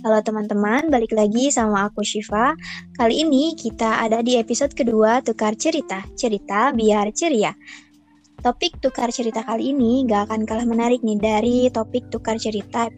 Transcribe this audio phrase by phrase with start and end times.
[0.00, 2.56] Halo teman-teman, balik lagi sama aku Shiva.
[2.96, 7.52] Kali ini kita ada di episode kedua Tukar Cerita, cerita biar ceria.
[8.40, 12.88] Topik Tukar Cerita kali ini gak akan kalah menarik nih dari topik Tukar Cerita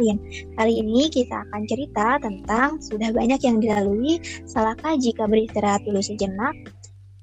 [0.00, 0.16] lain.
[0.56, 6.56] Kali ini kita akan cerita tentang sudah banyak yang dilalui, salahkah jika beristirahat dulu sejenak,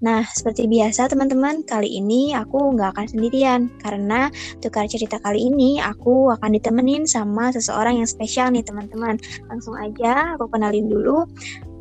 [0.04, 4.28] Nah, seperti biasa teman-teman, kali ini aku nggak akan sendirian karena
[4.60, 9.16] tukar cerita kali ini aku akan ditemenin sama seseorang yang spesial nih teman-teman.
[9.48, 11.24] Langsung aja aku kenalin dulu.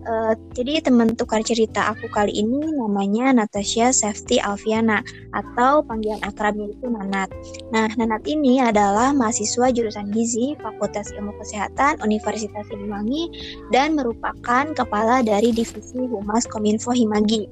[0.03, 4.99] Uh, jadi teman tukar cerita aku kali ini namanya Natasha Safety Alfiana
[5.31, 7.31] atau panggilan akrabnya itu Nanat.
[7.71, 13.31] Nah, Nanat ini adalah mahasiswa jurusan Gizi Fakultas Ilmu Kesehatan Universitas Siliwangi
[13.71, 17.47] dan merupakan kepala dari divisi Humas Kominfo Himagi.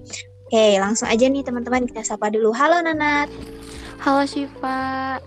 [0.51, 2.51] Oke, langsung aja nih teman-teman kita sapa dulu.
[2.51, 3.31] Halo Nanat.
[4.03, 5.23] Halo Syifa.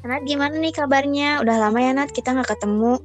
[0.00, 1.44] Nanat gimana nih kabarnya?
[1.44, 2.96] Udah lama ya Nat kita nggak ketemu.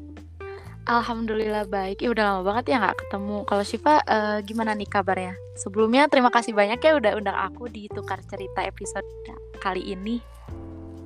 [0.88, 2.00] Alhamdulillah baik.
[2.00, 3.44] Ya udah lama banget ya nggak ketemu.
[3.44, 5.36] Kalau Syifa uh, gimana nih kabarnya?
[5.59, 9.04] Sebelumnya terima kasih banyak ya udah undang aku di tukar cerita episode
[9.59, 10.23] kali ini.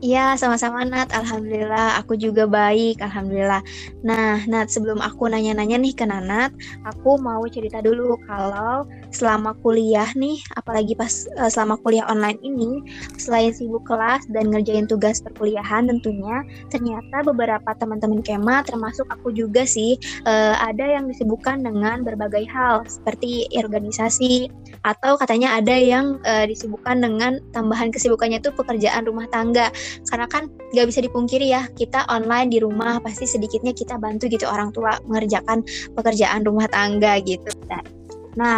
[0.03, 1.09] Iya, sama-sama Nat.
[1.09, 3.01] Alhamdulillah, aku juga baik.
[3.01, 3.63] Alhamdulillah.
[4.03, 6.51] Nah, Nat, sebelum aku nanya-nanya nih ke Nanat,
[6.83, 8.83] aku mau cerita dulu kalau
[9.13, 12.81] selama kuliah nih, apalagi pas uh, selama kuliah online ini,
[13.15, 16.41] selain sibuk kelas dan ngerjain tugas perkuliahan tentunya,
[16.73, 22.83] ternyata beberapa teman-teman Kema, termasuk aku juga sih, uh, ada yang disibukkan dengan berbagai hal,
[22.89, 24.49] seperti organisasi,
[24.83, 29.69] atau katanya ada yang uh, disibukkan dengan tambahan kesibukannya itu pekerjaan rumah tangga.
[30.09, 34.49] Karena kan nggak bisa dipungkiri ya kita online di rumah pasti sedikitnya kita bantu gitu
[34.49, 35.61] orang tua mengerjakan
[35.93, 37.47] pekerjaan rumah tangga gitu.
[37.69, 37.92] Nah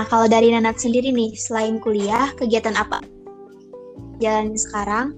[0.07, 3.03] kalau dari Nanat sendiri nih selain kuliah kegiatan apa
[4.23, 5.15] jalan sekarang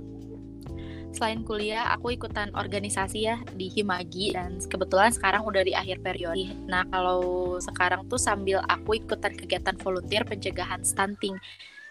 [1.13, 6.53] selain kuliah aku ikutan organisasi ya di Himagi dan kebetulan sekarang udah di akhir periode.
[6.69, 11.33] Nah kalau sekarang tuh sambil aku ikutan kegiatan volunteer pencegahan stunting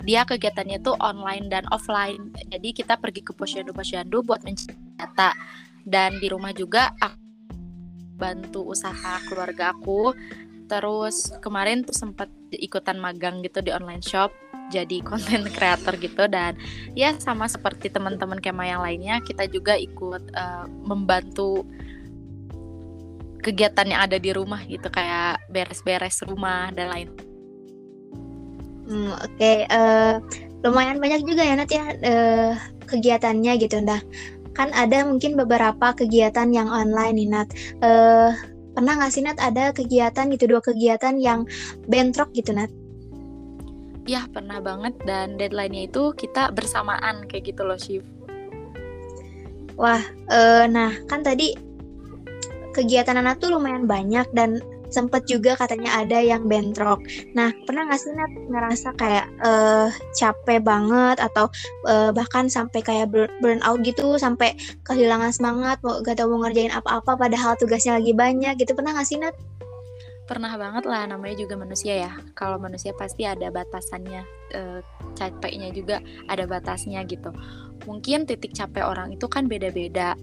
[0.04, 2.34] dia kegiatannya tuh online dan offline.
[2.52, 5.32] Jadi kita pergi ke posyandu-posyandu buat mencari data.
[5.86, 7.16] Dan di rumah juga aku
[8.18, 10.12] bantu usaha keluarga aku.
[10.66, 14.34] Terus kemarin tuh sempat ikutan magang gitu di online shop
[14.66, 16.58] jadi konten kreator gitu dan
[16.98, 21.62] ya sama seperti teman-teman kema yang lainnya kita juga ikut uh, membantu
[23.46, 27.10] kegiatan yang ada di rumah gitu kayak beres-beres rumah dan lain
[28.86, 29.56] Hmm, Oke, okay.
[29.66, 32.54] uh, eh, lumayan banyak juga ya Nat ya uh,
[32.86, 33.82] kegiatannya gitu.
[33.82, 33.98] Nah,
[34.54, 37.48] kan ada mungkin beberapa kegiatan yang online nih Nat.
[37.82, 38.30] Uh,
[38.76, 41.48] pernah nggak sih Nat ada kegiatan gitu dua kegiatan yang
[41.88, 42.68] bentrok gitu Nat?
[44.04, 48.04] Ya pernah banget dan deadline-nya itu kita bersamaan kayak gitu loh Shiv.
[49.80, 51.56] Wah, uh, nah kan tadi
[52.76, 57.02] kegiatan anak tuh lumayan banyak dan sempet juga katanya ada yang bentrok.
[57.34, 61.50] Nah, pernah nggak sih Nat ngerasa kayak uh, capek banget atau
[61.86, 64.54] uh, bahkan sampai kayak burn out gitu, sampai
[64.86, 68.72] kehilangan semangat, mau gak tau mau ngerjain apa-apa padahal tugasnya lagi banyak gitu.
[68.72, 69.34] Pernah nggak sih Nat?
[70.26, 72.12] Pernah banget lah, namanya juga manusia ya.
[72.34, 74.26] Kalau manusia pasti ada batasannya,
[74.58, 74.80] uh,
[75.14, 77.30] capeknya juga ada batasnya gitu.
[77.86, 80.18] Mungkin titik capek orang itu kan beda-beda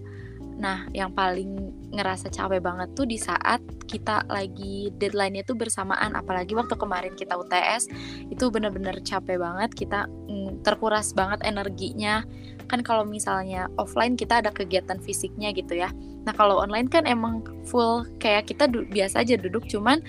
[0.54, 3.58] Nah, yang paling ngerasa capek banget tuh di saat
[3.90, 7.90] kita lagi deadline-nya tuh bersamaan, apalagi waktu kemarin kita UTS
[8.30, 12.22] itu bener-bener capek banget, kita mm, terkuras banget energinya.
[12.70, 15.90] Kan kalau misalnya offline kita ada kegiatan fisiknya gitu ya.
[16.24, 20.00] Nah, kalau online kan emang full kayak kita biasa aja duduk cuman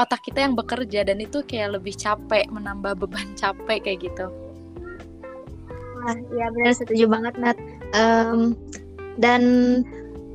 [0.00, 4.30] otak kita yang bekerja dan itu kayak lebih capek, menambah beban capek kayak gitu.
[6.02, 7.58] Wah, iya benar setuju banget Nat.
[7.94, 8.58] Um,
[9.18, 9.42] dan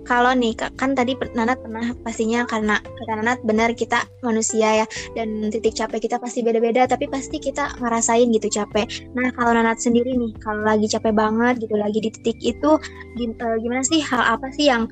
[0.07, 4.85] kalau nih kan tadi Nanat pernah pastinya karena kata Nanat benar kita manusia ya
[5.19, 8.87] dan titik capek kita pasti beda-beda tapi pasti kita ngerasain gitu capek.
[9.13, 12.79] Nah kalau Nanat sendiri nih kalau lagi capek banget gitu lagi di titik itu
[13.19, 14.87] eh, gimana sih hal apa sih yang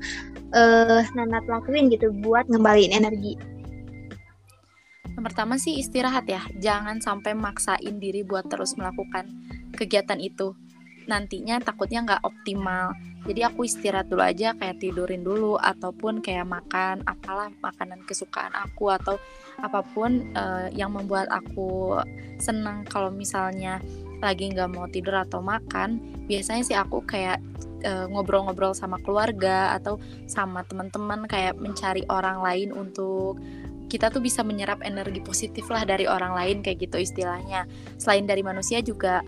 [0.52, 3.40] uh, Nanat lakuin gitu buat ngembaliin energi?
[5.16, 9.24] Yang pertama sih istirahat ya, jangan sampai maksain diri buat terus melakukan
[9.72, 10.52] kegiatan itu
[11.06, 12.94] nantinya takutnya nggak optimal.
[13.26, 18.94] Jadi aku istirahat dulu aja kayak tidurin dulu ataupun kayak makan apalah makanan kesukaan aku
[18.94, 19.18] atau
[19.58, 21.98] apa pun uh, yang membuat aku
[22.38, 22.86] senang.
[22.86, 23.82] Kalau misalnya
[24.22, 27.36] lagi nggak mau tidur atau makan biasanya sih aku kayak
[27.84, 33.36] eh, ngobrol-ngobrol uh, sama keluarga atau sama teman-teman kayak mencari orang lain untuk
[33.86, 37.70] kita tuh bisa menyerap energi positif lah dari orang lain kayak gitu istilahnya.
[38.00, 39.22] Selain dari manusia juga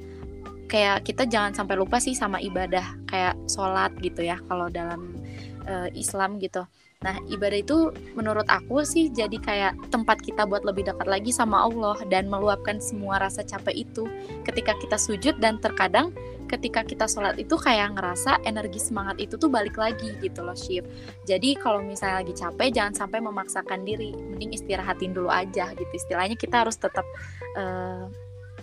[0.69, 5.17] kayak kita jangan sampai lupa sih sama ibadah kayak sholat gitu ya kalau dalam
[5.65, 6.69] uh, Islam gitu
[6.99, 11.63] Nah, ibadah itu menurut aku sih jadi kayak tempat kita buat lebih dekat lagi sama
[11.63, 14.11] Allah dan meluapkan semua rasa capek itu
[14.43, 16.11] ketika kita sujud dan terkadang
[16.51, 20.91] ketika kita sholat itu kayak ngerasa energi semangat itu tuh balik lagi gitu loh Shift.
[21.23, 25.93] Jadi kalau misalnya lagi capek jangan sampai memaksakan diri, mending istirahatin dulu aja gitu.
[25.95, 27.07] Istilahnya kita harus tetap
[27.55, 28.11] uh,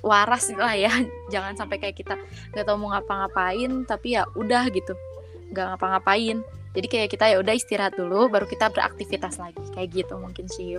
[0.06, 0.94] waras lah ya,
[1.34, 2.14] jangan sampai kayak kita
[2.54, 4.94] nggak tahu mau ngapa-ngapain tapi ya udah gitu,
[5.50, 6.46] nggak ngapa-ngapain.
[6.76, 9.64] Jadi kayak kita ya udah istirahat dulu baru kita beraktivitas lagi.
[9.74, 10.78] Kayak gitu mungkin sih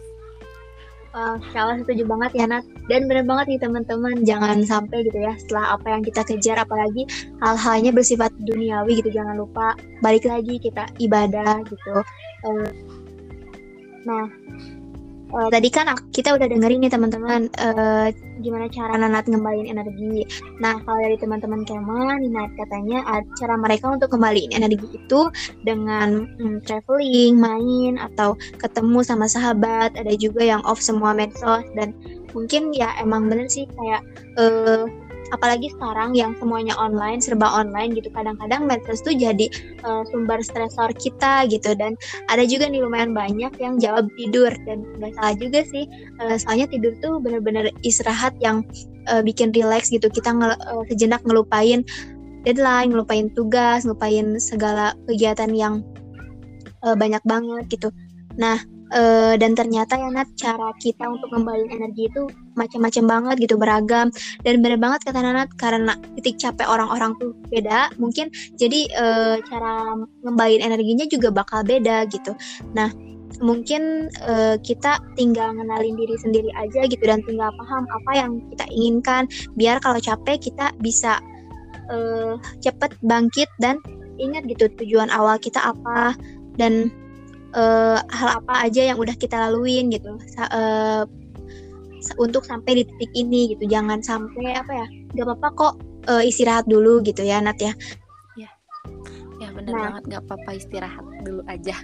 [1.16, 2.60] Uh, Kala setuju banget ya Nat.
[2.92, 4.20] Dan benar banget nih teman-teman.
[4.20, 7.08] Jangan sampai gitu ya setelah apa yang kita kejar apalagi
[7.40, 9.72] hal-halnya bersifat duniawi gitu jangan lupa
[10.04, 12.04] balik lagi kita ibadah gitu.
[12.44, 12.68] Uh,
[14.04, 14.28] nah
[15.32, 18.08] uh, tadi kan kita udah dengerin nih teman-teman uh,
[18.44, 20.28] gimana cara Nanat ngembaliin energi.
[20.60, 22.98] Nah, kalau dari teman-teman Kema, Nanat katanya
[23.40, 25.20] cara mereka untuk kembaliin energi itu
[25.64, 29.96] dengan hmm, traveling, main, atau ketemu sama sahabat.
[29.96, 31.96] Ada juga yang off semua medsos dan
[32.36, 34.02] mungkin ya emang bener sih kayak
[34.36, 34.84] uh,
[35.34, 38.12] apalagi sekarang yang semuanya online serba online gitu.
[38.12, 39.46] Kadang-kadang medsos tuh jadi
[39.82, 41.74] uh, sumber stresor kita gitu.
[41.74, 44.52] Dan ada juga nih lumayan banyak yang jawab tidur.
[44.66, 45.84] Dan nggak salah juga sih
[46.22, 48.62] uh, soalnya tidur tuh bener-bener istirahat yang
[49.08, 50.06] uh, bikin relax gitu.
[50.12, 51.82] Kita nge uh, sejenak ngelupain
[52.46, 55.82] deadline ngelupain tugas ngelupain segala kegiatan yang
[56.86, 57.88] uh, banyak banget gitu.
[58.38, 58.62] Nah
[58.92, 64.08] uh, dan ternyata ya Nat cara kita untuk kembali energi itu macam-macam banget gitu beragam.
[64.46, 69.96] Dan bener banget kata Nat karena titik capek orang-orang tuh beda mungkin jadi uh, cara
[70.22, 72.34] ngembaliin energinya juga bakal beda gitu.
[72.74, 72.90] Nah
[73.42, 78.64] mungkin uh, kita tinggal ngenalin diri sendiri aja gitu dan tinggal paham apa yang kita
[78.72, 79.22] inginkan
[79.58, 81.20] biar kalau capek kita bisa
[81.92, 83.76] uh, cepet bangkit dan
[84.16, 86.16] ingat gitu tujuan awal kita apa.
[86.56, 86.88] Dan
[87.54, 90.18] uh, hal apa aja yang udah kita laluin gitu.
[90.38, 91.04] Uh,
[92.22, 93.66] untuk sampai di titik ini gitu.
[93.66, 95.74] Jangan sampai apa ya nggak apa-apa kok
[96.10, 97.72] uh, istirahat dulu gitu ya Nat ya.
[98.38, 98.50] Ya
[99.42, 100.02] ya benar nah, banget.
[100.10, 101.76] Nggak apa-apa istirahat dulu aja.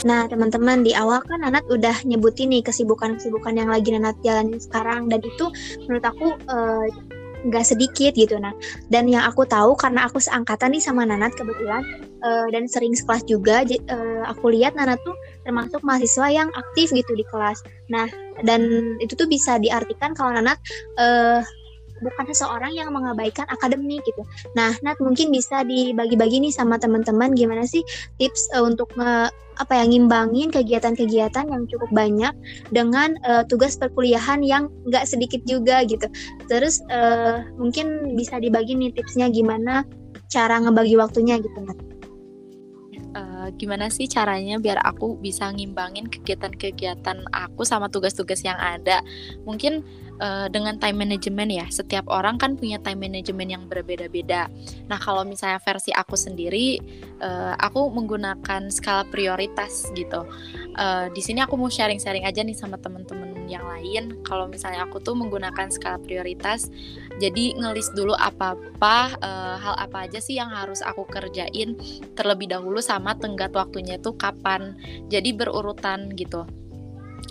[0.00, 5.12] Nah, teman-teman di awal kan Nanat udah nyebutin nih kesibukan-kesibukan yang lagi Nanat jalanin sekarang.
[5.12, 5.52] Dan itu
[5.84, 6.88] menurut aku uh,
[7.40, 8.52] nggak sedikit gitu nah
[8.92, 11.80] dan yang aku tahu karena aku seangkatan nih sama Nanat kebetulan
[12.22, 17.12] uh, dan sering sekelas juga uh, aku lihat Nanat tuh termasuk mahasiswa yang aktif gitu
[17.16, 18.06] di kelas nah
[18.44, 18.62] dan
[19.02, 20.60] itu tuh bisa diartikan kalau Nanat
[20.96, 21.44] uh,
[22.00, 24.24] bukan seseorang yang mengabaikan akademik gitu.
[24.56, 27.84] Nah, Nat mungkin bisa dibagi-bagi nih sama teman-teman gimana sih
[28.16, 29.28] tips uh, untuk uh,
[29.60, 32.32] apa yang ngimbangin kegiatan-kegiatan yang cukup banyak
[32.72, 36.08] dengan uh, tugas perkuliahan yang nggak sedikit juga gitu.
[36.48, 39.84] Terus uh, mungkin bisa dibagi nih tipsnya gimana
[40.32, 41.89] cara ngebagi waktunya gitu, Nat.
[43.50, 49.02] Uh, gimana sih caranya biar aku bisa ngimbangin kegiatan-kegiatan aku sama tugas-tugas yang ada?
[49.42, 49.82] Mungkin
[50.22, 51.66] uh, dengan time management ya.
[51.66, 54.46] Setiap orang kan punya time management yang berbeda-beda.
[54.86, 56.78] Nah, kalau misalnya versi aku sendiri,
[57.18, 60.22] uh, aku menggunakan skala prioritas gitu.
[60.78, 64.22] Uh, di sini aku mau sharing-sharing aja nih sama teman-teman yang lain.
[64.22, 66.70] Kalau misalnya aku tuh menggunakan skala prioritas,
[67.18, 71.74] jadi ngelis dulu apa-apa uh, hal apa aja sih yang harus aku kerjain
[72.14, 74.78] terlebih dahulu sama tenggat waktunya itu kapan.
[75.10, 76.46] Jadi berurutan gitu.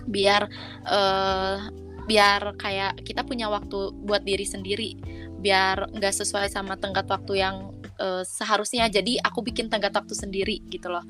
[0.06, 0.52] Biar
[0.86, 1.72] uh,
[2.04, 5.00] biar kayak kita punya waktu buat diri sendiri.
[5.40, 8.92] Biar nggak sesuai sama tenggat waktu yang uh, seharusnya.
[8.92, 11.08] Jadi aku bikin tenggat waktu sendiri gitu loh.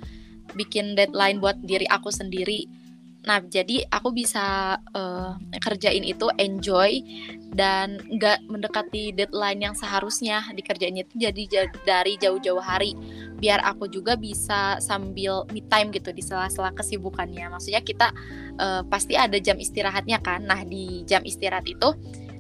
[0.53, 2.78] Bikin deadline buat diri aku sendiri
[3.19, 7.03] nah jadi aku bisa uh, kerjain itu enjoy
[7.49, 12.93] dan nggak mendekati deadline yang seharusnya dikerjain itu jadi dari jauh-jauh hari.
[13.39, 17.49] Biar aku juga bisa sambil me time gitu di sela-sela kesibukannya.
[17.49, 18.13] Maksudnya kita
[18.61, 20.45] uh, pasti ada jam istirahatnya kan.
[20.45, 21.89] Nah di jam istirahat itu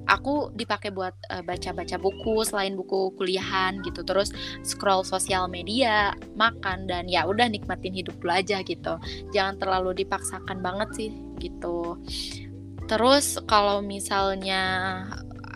[0.09, 4.01] aku dipakai buat uh, baca-baca buku selain buku kuliahan gitu.
[4.01, 4.33] Terus
[4.65, 8.97] scroll sosial media makan dan ya udah nikmatin hidup dulu aja gitu.
[9.31, 12.01] Jangan terlalu dipaksakan banget sih gitu.
[12.89, 14.61] Terus kalau misalnya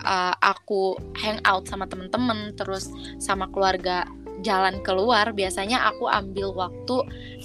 [0.06, 2.86] uh, aku hang out sama temen-temen terus
[3.18, 4.06] sama keluarga
[4.44, 6.96] jalan keluar biasanya aku ambil waktu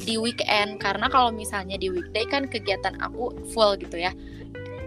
[0.03, 0.77] di weekend.
[0.83, 4.11] Karena kalau misalnya di weekday kan kegiatan aku full gitu ya.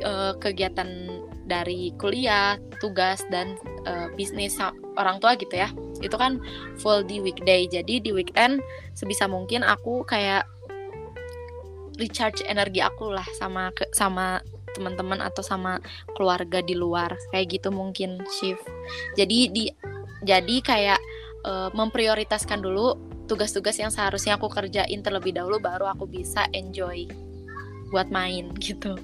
[0.03, 4.59] E, kegiatan dari kuliah tugas dan e, bisnis
[4.99, 5.71] orang tua gitu ya.
[6.01, 6.39] Itu kan
[6.79, 7.67] full di weekday.
[7.67, 8.63] Jadi di weekend
[8.95, 10.47] sebisa mungkin aku kayak
[12.01, 14.41] recharge energi aku lah sama sama
[14.73, 15.83] teman-teman atau sama
[16.15, 17.15] keluarga di luar.
[17.35, 18.65] Kayak gitu mungkin shift
[19.19, 19.65] jadi di
[20.23, 21.01] jadi kayak
[21.47, 22.95] uh, memprioritaskan dulu
[23.27, 27.07] tugas-tugas yang seharusnya aku kerjain terlebih dahulu baru aku bisa enjoy
[27.91, 28.97] buat main gitu.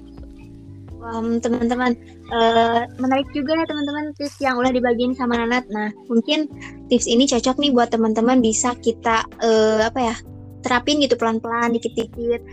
[0.99, 1.95] Um, teman-teman
[2.27, 5.63] uh, menarik juga ya teman-teman tips yang udah dibagiin sama Nanat.
[5.71, 6.51] Nah mungkin
[6.91, 10.15] tips ini cocok nih buat teman-teman bisa kita uh, apa ya
[10.59, 12.43] terapin gitu pelan-pelan dikit-dikit.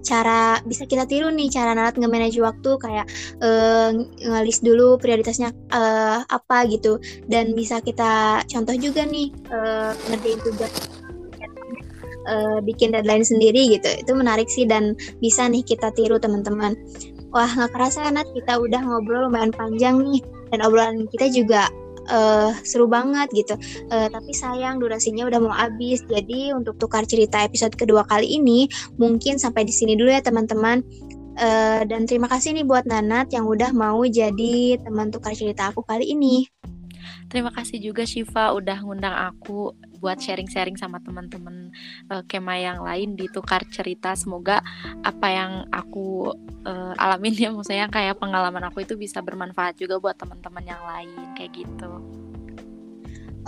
[0.00, 3.06] Cara bisa kita tiru nih cara Nanat nge-manage waktu kayak
[3.44, 3.92] uh,
[4.24, 6.96] ngelis dulu prioritasnya uh, apa gitu.
[7.28, 10.72] Dan bisa kita contoh juga nih uh, ngerjain tugas
[12.32, 13.92] uh, bikin deadline sendiri gitu.
[13.92, 16.72] Itu menarik sih dan bisa nih kita tiru teman-teman
[17.30, 20.20] Wah, nggak kerasa Nat, kita udah ngobrol lumayan panjang nih.
[20.50, 21.70] Dan obrolan kita juga
[22.10, 23.54] uh, seru banget gitu.
[23.86, 26.02] Uh, tapi sayang durasinya udah mau habis.
[26.10, 28.66] Jadi untuk tukar cerita episode kedua kali ini
[28.98, 30.82] mungkin sampai di sini dulu ya teman-teman.
[31.40, 35.86] Uh, dan terima kasih nih buat Nanat yang udah mau jadi teman tukar cerita aku
[35.86, 36.44] kali ini.
[37.28, 41.68] Terima kasih juga Shiva udah ngundang aku buat sharing-sharing sama teman-teman
[42.08, 44.16] uh, Kema yang lain di tukar cerita.
[44.16, 44.64] Semoga
[45.04, 46.32] apa yang aku
[46.64, 51.36] uh, alamin ya maksudnya kayak pengalaman aku itu bisa bermanfaat juga buat teman-teman yang lain
[51.36, 51.92] kayak gitu.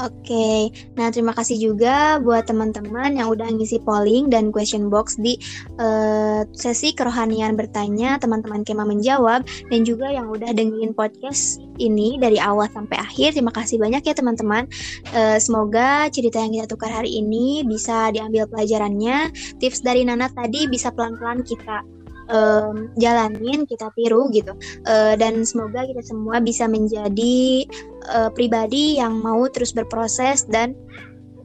[0.00, 5.36] Oke, nah terima kasih juga buat teman-teman yang udah ngisi polling dan question box di
[5.76, 12.40] uh, sesi kerohanian bertanya, teman-teman Kema menjawab, dan juga yang udah dengerin podcast ini dari
[12.40, 13.36] awal sampai akhir.
[13.36, 14.64] Terima kasih banyak ya teman-teman.
[15.12, 19.28] Uh, semoga cerita yang kita tukar hari ini bisa diambil pelajarannya.
[19.60, 21.84] Tips dari Nana tadi bisa pelan-pelan kita
[22.32, 24.56] um, jalanin kita tiru gitu
[24.88, 27.68] uh, dan semoga kita semua bisa menjadi
[28.10, 30.74] uh, pribadi yang mau terus berproses dan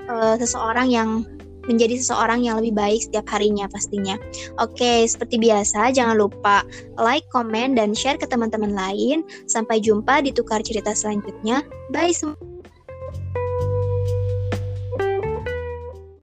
[0.07, 1.27] uh, seseorang yang
[1.67, 4.15] menjadi seseorang yang lebih baik setiap harinya pastinya.
[4.63, 6.63] Oke, seperti biasa jangan lupa
[6.95, 9.27] like, comment, dan share ke teman-teman lain.
[9.51, 11.61] Sampai jumpa di tukar cerita selanjutnya.
[11.91, 12.56] Bye semua.